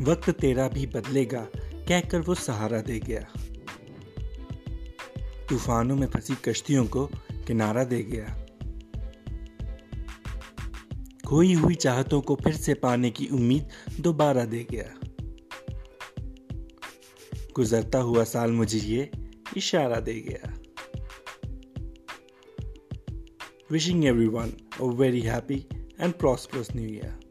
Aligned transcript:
वक्त 0.00 0.30
तेरा 0.30 0.68
भी 0.68 0.86
बदलेगा, 0.86 1.48
कहकर 1.56 2.20
वो 2.20 2.34
सहारा 2.34 2.80
दे 2.80 2.98
गया। 2.98 3.20
तूफानों 5.48 5.96
में 5.96 6.06
फंसी 6.06 6.34
कश्तियों 6.34 6.86
को 6.86 7.06
किनारा 7.46 7.84
दे 7.84 8.02
गया। 8.02 8.46
खोई 11.26 11.52
हुई 11.52 11.74
चाहतों 11.74 12.20
को 12.20 12.34
फिर 12.34 12.52
से 12.52 12.74
पाने 12.74 13.10
की 13.10 13.26
उम्मीद 13.26 13.68
दोबारा 14.00 14.44
दे 14.44 14.66
गया। 14.70 14.94
गुजरता 17.54 17.98
हुआ 17.98 18.24
साल 18.24 18.50
मुझे 18.50 18.78
ये 18.78 19.10
इशारा 19.56 20.00
दे 20.00 20.20
गया। 20.20 20.58
Wishing 23.70 24.04
everyone 24.26 24.52
a 24.80 24.84
very 24.84 25.20
happy 25.20 25.66
and 26.00 26.12
prosperous 26.12 26.68
new 26.76 26.88
year 26.88 27.25